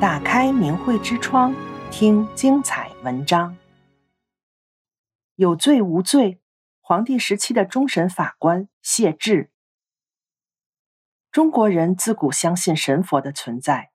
[0.00, 1.54] 打开明慧之窗，
[1.90, 3.58] 听精彩文章。
[5.34, 6.40] 有罪无罪？
[6.80, 9.50] 黄帝时期的终审法官谢智。
[11.30, 13.90] 中国人自古相信神佛的存在，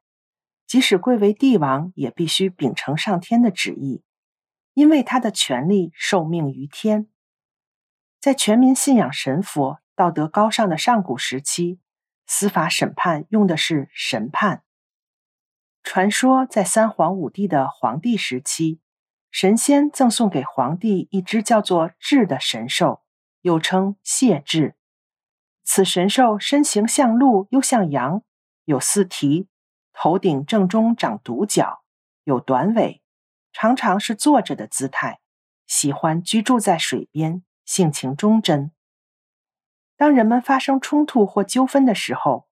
[0.67, 4.03] 即使贵为帝王，也必须秉承上天的旨意，
[4.75, 7.07] 因为他的权力受命于天。
[8.19, 11.79] 在全民信仰神佛、道德高尚的上古时期，
[12.27, 14.61] 司法审判用的是神判。
[15.85, 18.79] 传说在三皇五帝的黄帝时期，
[19.29, 23.03] 神仙赠送给黄帝一只叫做智的神兽，
[23.41, 24.75] 又称谢智。
[25.63, 28.23] 此神兽身形像鹿又像羊，
[28.63, 29.47] 有四蹄，
[29.93, 31.83] 头顶正中长独角，
[32.23, 33.03] 有短尾，
[33.53, 35.19] 常常是坐着的姿态，
[35.67, 38.71] 喜欢居住在水边，性情忠贞。
[39.95, 42.47] 当人们发生冲突或纠纷的时候，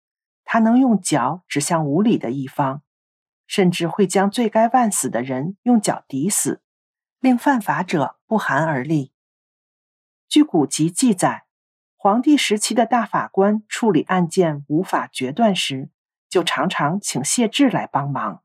[0.44, 2.82] 它能用脚指向无理的一方。
[3.50, 6.62] 甚至会将罪该万死的人用脚抵死，
[7.20, 9.12] 令犯法者不寒而栗。
[10.28, 11.46] 据古籍记载，
[11.98, 15.90] 黄帝时期的大法官处理案件无法决断时，
[16.30, 18.44] 就常常请谢智来帮忙。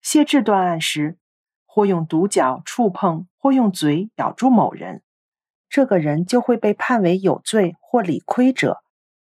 [0.00, 1.18] 谢智断案时，
[1.66, 5.02] 或用独角触碰，或用嘴咬住某人，
[5.68, 8.82] 这个人就会被判为有罪或理亏者，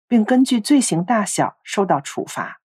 [0.07, 2.61] 并根据罪行大小受到处罚。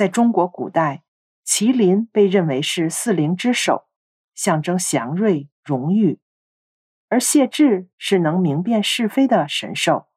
[0.00, 1.04] 在中国古代，
[1.44, 3.86] 麒麟被认为是四灵之首，
[4.34, 6.20] 象征祥瑞荣誉；
[7.10, 10.08] 而谢智是能明辨是非的神兽，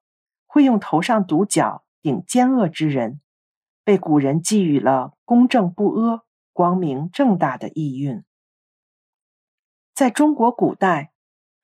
[0.48, 3.20] 会用头上独角顶奸恶之人，
[3.84, 8.24] 被古人寄予了公正不阿、光明正大的意蕴。
[9.94, 11.12] 在中国古代，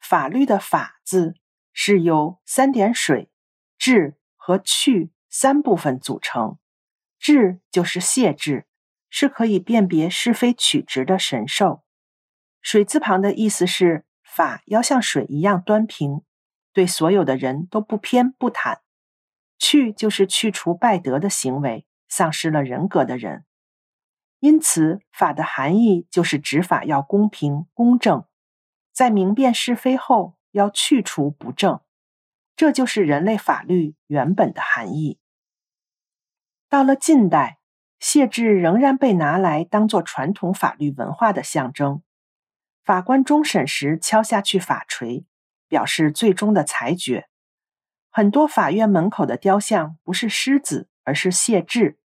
[0.01, 1.35] 法律的“法”字
[1.71, 3.31] 是由三点水、
[3.77, 6.59] 智和去三部分组成。
[7.19, 8.65] 智就是谢智，
[9.09, 11.83] 是可以辨别是非曲直的神兽。
[12.61, 16.21] 水字旁的意思是法要像水一样端平，
[16.73, 18.79] 对所有的人都不偏不袒。
[19.57, 23.45] 去就是去除败德的行为，丧失了人格的人。
[24.39, 28.23] 因此，法的含义就是执法要公平公正，
[28.93, 31.81] 在明辨是非后要去除不正，
[32.55, 35.19] 这就是人类法律原本的含义。
[36.69, 37.57] 到了近代，
[37.99, 42.03] 谢智仍然被拿来当作传统法律文化的象征。
[42.83, 45.25] 法官终审时敲下去法锤，
[45.67, 47.27] 表示最终的裁决。
[48.11, 51.97] 很多法院门口的雕像不是狮子，而是谢智。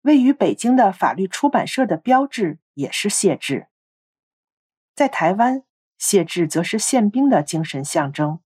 [0.00, 3.66] 位于北京的法律出版社的标志也是谢智。
[4.94, 5.64] 在台湾，
[5.98, 8.40] 谢智则是宪兵的精神象征。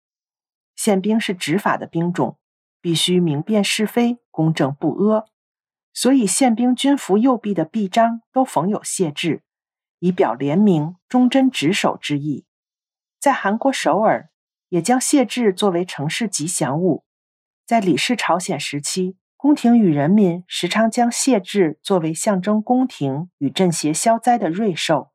[0.75, 2.39] 宪兵是执法的兵种。
[2.83, 5.25] 必须明辨是非，公正不阿，
[5.95, 9.45] 所以宪兵军服右臂的臂章都缝有谢智，
[10.01, 12.45] 以表廉明、忠贞职守之意。
[13.21, 14.31] 在韩国首尔，
[14.69, 17.05] 也将谢智作为城市吉祥物。
[17.65, 25.13] 在李氏朝鲜时期，宫廷与人民时常将谢智作为象征宫廷与镇邪消灾的瑞兽。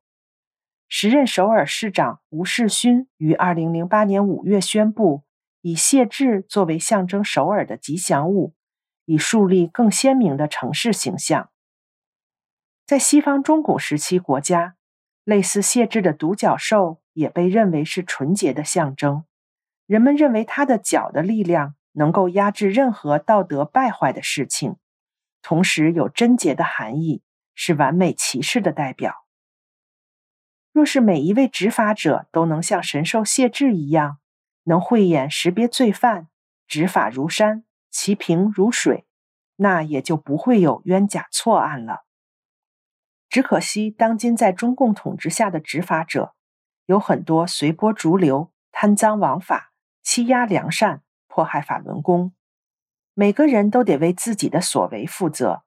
[0.88, 5.26] 时任首尔市长吴世勋于二零零八年五月宣布。
[5.67, 8.55] 以谢智作为象征首尔的吉祥物，
[9.03, 11.50] 以树立更鲜明的城市形象。
[12.85, 14.77] 在西方中古时期国家，
[15.25, 19.25] 类似谢智的独角兽也被认为是纯洁的象征。
[19.85, 24.77] 人们认为它的角的力量能够压制任何道德败坏的事情，
[25.41, 27.22] 同时有贞洁的含义，
[27.53, 29.25] 是完美骑士的代表。
[30.72, 34.19] 若是每一位执法者都能像神兽谢智一样，
[34.67, 36.28] 能慧眼识别罪犯，
[36.67, 39.05] 执法如山，其平如水，
[39.55, 42.03] 那也就不会有冤假错案了。
[43.29, 46.33] 只可惜，当今在中共统治下的执法者，
[46.85, 49.72] 有很多随波逐流、贪赃枉法、
[50.03, 52.33] 欺压良善、迫害法轮功。
[53.13, 55.63] 每个人都得为自己的所为负责。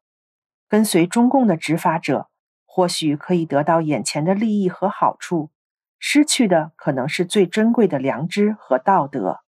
[0.68, 2.28] 跟随中共的执法者，
[2.66, 5.50] 或许可以得到眼前的利益和好处。
[6.00, 9.40] 失去的可能是最珍贵的良知和道德。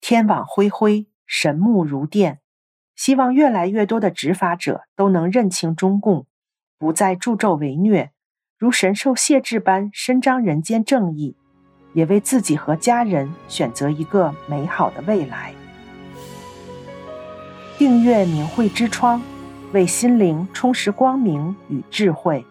[0.00, 2.40] 天网恢恢，神目如电。
[2.94, 6.26] 希望越来越多的执法者都能认清中共，
[6.78, 8.12] 不再助纣为虐，
[8.58, 11.36] 如神兽谢智般伸张人间正义，
[11.94, 15.54] 也为自己和家人选择一个美好的未来。
[17.78, 19.22] 订阅明慧之窗，
[19.72, 22.44] 为心灵充实光明与智慧。